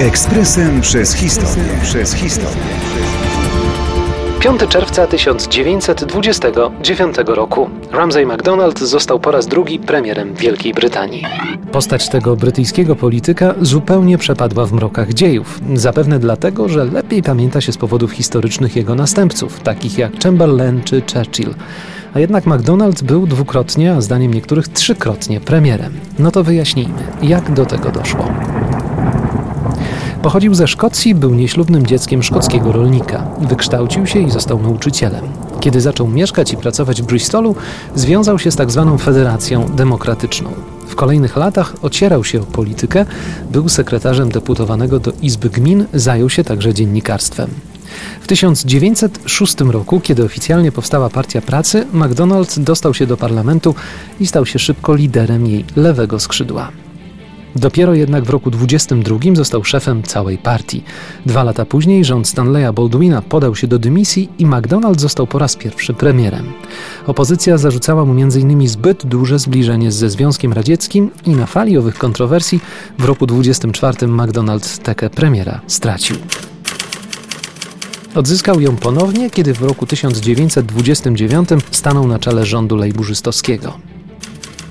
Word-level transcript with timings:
Ekspresem 0.00 0.80
przez 0.80 1.14
historię. 1.14 1.64
Przez 1.82 2.14
historię. 2.14 2.62
5 4.40 4.60
czerwca 4.68 5.06
1929 5.06 7.16
roku 7.26 7.70
Ramsay 7.92 8.26
MacDonald 8.26 8.78
został 8.78 9.20
po 9.20 9.30
raz 9.30 9.46
drugi 9.46 9.78
premierem 9.78 10.34
Wielkiej 10.34 10.74
Brytanii. 10.74 11.24
Postać 11.72 12.08
tego 12.08 12.36
brytyjskiego 12.36 12.96
polityka 12.96 13.54
zupełnie 13.60 14.18
przepadła 14.18 14.66
w 14.66 14.72
mrokach 14.72 15.12
dziejów. 15.12 15.60
Zapewne 15.74 16.18
dlatego, 16.18 16.68
że 16.68 16.84
lepiej 16.84 17.22
pamięta 17.22 17.60
się 17.60 17.72
z 17.72 17.78
powodów 17.78 18.12
historycznych 18.12 18.76
jego 18.76 18.94
następców, 18.94 19.60
takich 19.60 19.98
jak 19.98 20.12
Chamberlain 20.22 20.82
czy 20.84 21.02
Churchill. 21.14 21.54
A 22.14 22.20
jednak 22.20 22.46
MacDonald 22.46 23.02
był 23.02 23.26
dwukrotnie, 23.26 23.94
a 23.94 24.00
zdaniem 24.00 24.34
niektórych 24.34 24.68
trzykrotnie 24.68 25.40
premierem. 25.40 25.92
No 26.18 26.30
to 26.30 26.44
wyjaśnijmy, 26.44 27.02
jak 27.22 27.52
do 27.52 27.66
tego 27.66 27.90
doszło. 27.90 28.28
Pochodził 30.22 30.54
ze 30.54 30.68
Szkocji, 30.68 31.14
był 31.14 31.34
nieślubnym 31.34 31.86
dzieckiem 31.86 32.22
szkockiego 32.22 32.72
rolnika. 32.72 33.26
Wykształcił 33.40 34.06
się 34.06 34.18
i 34.18 34.30
został 34.30 34.62
nauczycielem. 34.62 35.24
Kiedy 35.60 35.80
zaczął 35.80 36.08
mieszkać 36.08 36.52
i 36.52 36.56
pracować 36.56 37.02
w 37.02 37.06
Bristolu, 37.06 37.54
związał 37.94 38.38
się 38.38 38.50
z 38.50 38.56
tak 38.56 38.70
zwaną 38.70 38.98
Federacją 38.98 39.68
Demokratyczną. 39.68 40.50
W 40.86 40.94
kolejnych 40.94 41.36
latach 41.36 41.74
ocierał 41.82 42.24
się 42.24 42.40
o 42.40 42.44
politykę, 42.44 43.06
był 43.50 43.68
sekretarzem 43.68 44.28
deputowanego 44.28 45.00
do 45.00 45.12
Izby 45.22 45.50
Gmin, 45.50 45.86
zajął 45.94 46.30
się 46.30 46.44
także 46.44 46.74
dziennikarstwem. 46.74 47.50
W 48.20 48.26
1906 48.26 49.60
roku, 49.60 50.00
kiedy 50.00 50.24
oficjalnie 50.24 50.72
powstała 50.72 51.10
Partia 51.10 51.40
Pracy, 51.40 51.86
MacDonald 51.92 52.58
dostał 52.58 52.94
się 52.94 53.06
do 53.06 53.16
parlamentu 53.16 53.74
i 54.20 54.26
stał 54.26 54.46
się 54.46 54.58
szybko 54.58 54.94
liderem 54.94 55.46
jej 55.46 55.64
lewego 55.76 56.20
skrzydła. 56.20 56.72
Dopiero 57.56 57.94
jednak 57.94 58.24
w 58.24 58.30
roku 58.30 58.50
22 58.50 59.18
został 59.34 59.64
szefem 59.64 60.02
całej 60.02 60.38
partii. 60.38 60.84
Dwa 61.26 61.42
lata 61.42 61.64
później 61.64 62.04
rząd 62.04 62.28
Stanleya 62.28 62.72
Baldwina 62.72 63.22
podał 63.22 63.56
się 63.56 63.66
do 63.66 63.78
dymisji 63.78 64.28
i 64.38 64.46
McDonald 64.46 65.00
został 65.00 65.26
po 65.26 65.38
raz 65.38 65.56
pierwszy 65.56 65.94
premierem. 65.94 66.52
Opozycja 67.06 67.58
zarzucała 67.58 68.04
mu 68.04 68.12
m.in. 68.12 68.68
zbyt 68.68 69.06
duże 69.06 69.38
zbliżenie 69.38 69.92
ze 69.92 70.10
Związkiem 70.10 70.52
Radzieckim 70.52 71.10
i 71.26 71.30
na 71.30 71.46
fali 71.46 71.78
owych 71.78 71.98
kontrowersji 71.98 72.60
w 72.98 73.04
roku 73.04 73.26
24 73.26 74.08
McDonald 74.08 74.78
tekę 74.78 75.10
premiera 75.10 75.60
stracił. 75.66 76.16
Odzyskał 78.14 78.60
ją 78.60 78.76
ponownie, 78.76 79.30
kiedy 79.30 79.54
w 79.54 79.62
roku 79.62 79.86
1929 79.86 81.48
stanął 81.70 82.06
na 82.08 82.18
czele 82.18 82.46
rządu 82.46 82.76
lejburzystowskiego. 82.76 83.78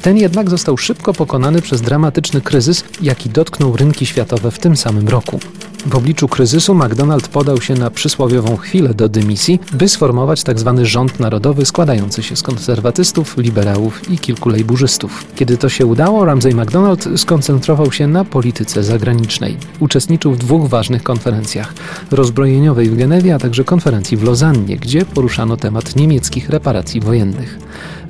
Ten 0.02 0.18
jednak 0.18 0.50
został 0.50 0.78
szybko 0.78 1.14
pokonany 1.14 1.62
przez 1.62 1.82
dramatyczny 1.82 2.42
kryzys, 2.42 2.84
jaki 3.02 3.30
dotknął 3.30 3.78
rynki 3.78 4.06
światowe 4.06 4.52
w 4.52 4.60
tym 4.60 4.78
samym 4.78 5.10
roku. 5.10 5.40
W 5.86 5.96
obliczu 5.96 6.28
kryzysu 6.28 6.76
McDonald 6.76 7.28
podał 7.28 7.62
się 7.62 7.74
na 7.74 7.92
przysłowiową 7.92 8.58
chwilę 8.58 8.94
do 8.94 9.10
dymisji, 9.10 9.60
by 9.74 9.90
sformować 9.90 10.44
tzw. 10.44 10.74
Tak 10.78 10.86
rząd 10.86 11.20
narodowy 11.20 11.66
składający 11.66 12.24
się 12.24 12.36
z 12.36 12.44
konserwatystów, 12.44 13.38
liberałów 13.38 14.12
i 14.12 14.18
kilku 14.18 14.50
lejburzystów. 14.50 15.26
Kiedy 15.36 15.58
to 15.58 15.70
się 15.70 15.86
udało, 15.86 16.26
Ramsay 16.26 16.56
MacDonald 16.56 17.08
skoncentrował 17.16 17.92
się 17.92 18.08
na 18.08 18.26
polityce 18.26 18.84
zagranicznej. 18.84 19.58
Uczestniczył 19.80 20.32
w 20.34 20.38
dwóch 20.38 20.70
ważnych 20.70 21.04
konferencjach: 21.04 21.74
rozbrojeniowej 22.12 22.90
w 22.90 22.98
Genewie, 22.98 23.36
a 23.36 23.40
także 23.40 23.64
konferencji 23.64 24.18
w 24.18 24.24
Lozannie, 24.24 24.78
gdzie 24.78 25.06
poruszano 25.06 25.58
temat 25.58 25.96
niemieckich 25.96 26.50
reparacji 26.50 27.02
wojennych. 27.02 27.60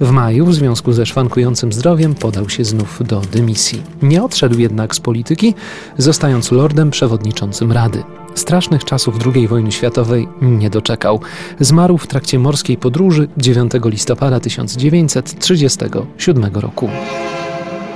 W 0.02 0.12
maju, 0.12 0.46
w 0.46 0.54
związku 0.54 0.94
ze 0.94 1.06
szwankującym 1.06 1.74
zdrowiem, 1.74 2.16
podał 2.16 2.50
się 2.50 2.66
znów 2.66 3.00
do 3.08 3.20
dymisji. 3.20 3.84
Nie 4.02 4.24
odszedł 4.24 4.60
jednak 4.60 4.96
z 4.96 5.00
polityki, 5.00 5.54
zostając 5.98 6.52
lordem 6.52 6.92
przewodniczącym 6.92 7.72
Rady. 7.72 8.04
Strasznych 8.36 8.86
czasów 8.86 9.16
II 9.36 9.48
wojny 9.48 9.72
światowej 9.72 10.28
nie 10.42 10.70
doczekał. 10.70 11.20
Zmarł 11.60 11.98
w 11.98 12.08
trakcie 12.08 12.40
morskiej 12.40 12.78
podróży 12.78 13.28
9 13.38 13.72
listopada 13.86 14.40
1937 14.40 16.46
roku. 16.54 16.90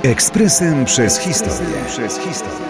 Ekspresem 0.02 0.84
przez 0.84 1.18
historię. 1.18 1.74
Przez 1.88 2.18
historię. 2.18 2.66